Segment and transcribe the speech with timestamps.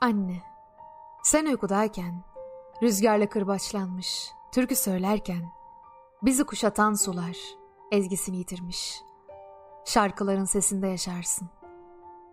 [0.00, 0.42] Anne,
[1.22, 2.24] sen uykudayken,
[2.82, 5.52] rüzgarla kırbaçlanmış, türkü söylerken,
[6.22, 7.36] bizi kuşatan sular
[7.92, 9.02] ezgisini yitirmiş.
[9.84, 11.48] Şarkıların sesinde yaşarsın.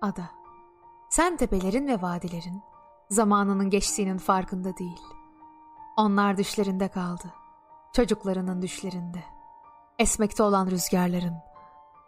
[0.00, 0.30] Ada,
[1.10, 2.62] sen tepelerin ve vadilerin
[3.10, 5.02] zamanının geçtiğinin farkında değil.
[5.96, 7.34] Onlar düşlerinde kaldı.
[7.92, 9.24] Çocuklarının düşlerinde.
[9.98, 11.36] Esmekte olan rüzgarların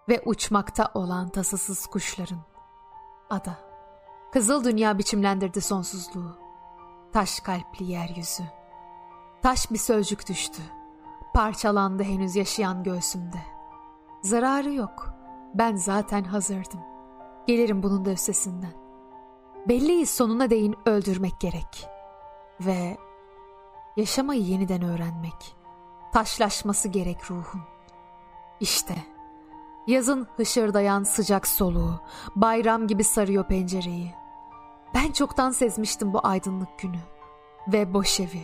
[0.08, 2.40] ve uçmakta olan tasasız kuşların.
[3.30, 3.73] Ada,
[4.34, 6.36] kızıl dünya biçimlendirdi sonsuzluğu.
[7.12, 8.42] Taş kalpli yeryüzü.
[9.42, 10.62] Taş bir sözcük düştü.
[11.34, 13.36] Parçalandı henüz yaşayan göğsümde.
[14.22, 15.14] Zararı yok.
[15.54, 16.80] Ben zaten hazırdım.
[17.46, 18.72] Gelirim bunun da üstesinden.
[19.68, 21.88] Belliyi sonuna değin öldürmek gerek.
[22.60, 22.96] Ve
[23.96, 25.56] yaşamayı yeniden öğrenmek.
[26.12, 27.60] Taşlaşması gerek ruhun.
[28.60, 28.94] İşte
[29.86, 32.00] yazın hışırdayan sıcak soluğu
[32.36, 34.23] bayram gibi sarıyor pencereyi.
[34.94, 36.98] Ben çoktan sezmiştim bu aydınlık günü
[37.68, 38.42] ve boş evi.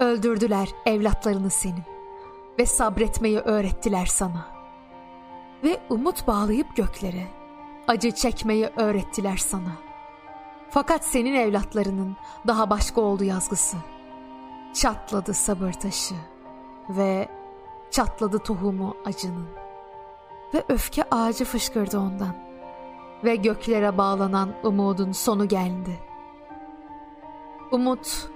[0.00, 1.84] Öldürdüler evlatlarını senin
[2.58, 4.46] ve sabretmeyi öğrettiler sana.
[5.64, 7.26] Ve umut bağlayıp göklere,
[7.88, 9.72] acı çekmeyi öğrettiler sana.
[10.70, 13.76] Fakat senin evlatlarının daha başka oldu yazgısı.
[14.74, 16.14] Çatladı sabır taşı
[16.88, 17.28] ve
[17.90, 19.48] çatladı tohumu acının.
[20.54, 22.45] Ve öfke ağacı fışkırdı ondan.
[23.24, 25.98] Ve göklere bağlanan umudun sonu geldi.
[27.70, 28.30] Umut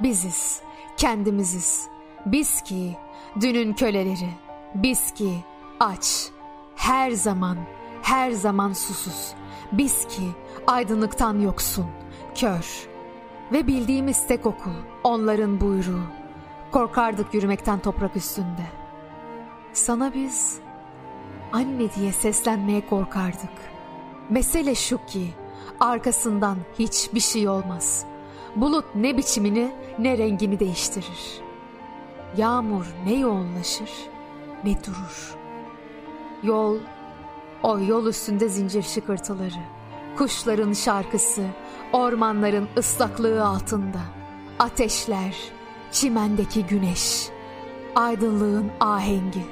[0.00, 0.60] biziz,
[0.96, 1.88] kendimiziz.
[2.26, 2.96] Biz ki
[3.40, 4.30] dünün köleleri,
[4.74, 5.44] biz ki
[5.80, 6.28] aç,
[6.76, 7.58] her zaman,
[8.02, 9.34] her zaman susuz.
[9.72, 10.22] Biz ki
[10.66, 11.86] aydınlıktan yoksun,
[12.34, 12.88] kör.
[13.52, 14.74] Ve bildiğimiz tek okul,
[15.04, 16.02] onların buyruğu.
[16.72, 18.66] Korkardık yürümekten toprak üstünde.
[19.72, 20.58] Sana biz
[21.52, 23.75] anne diye seslenmeye korkardık.
[24.30, 25.34] Mesele şu ki
[25.80, 28.04] arkasından hiçbir şey olmaz.
[28.56, 31.40] Bulut ne biçimini ne rengini değiştirir.
[32.36, 33.90] Yağmur ne yoğunlaşır
[34.64, 35.36] ne durur.
[36.42, 36.78] Yol,
[37.62, 39.62] o yol üstünde zincir şıkırtıları,
[40.16, 41.44] kuşların şarkısı,
[41.92, 44.00] ormanların ıslaklığı altında,
[44.58, 45.36] ateşler,
[45.92, 47.28] çimendeki güneş,
[47.94, 49.44] aydınlığın ahengi,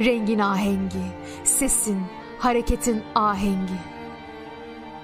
[0.00, 1.04] rengin ahengi,
[1.44, 2.02] sesin,
[2.38, 3.93] hareketin ahengi.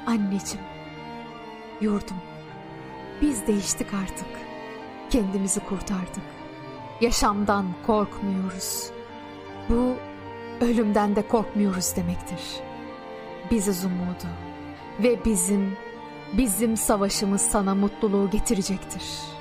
[0.06, 0.66] Anneciğim,
[1.80, 2.16] yurdum,
[3.20, 4.28] biz değiştik artık,
[5.10, 6.24] kendimizi kurtardık.
[7.00, 8.90] Yaşamdan korkmuyoruz.
[9.68, 9.94] Bu
[10.60, 12.40] ölümden de korkmuyoruz demektir.
[13.50, 14.28] Biziz umudu
[15.02, 15.76] ve bizim
[16.32, 19.39] bizim savaşımız sana mutluluğu getirecektir.''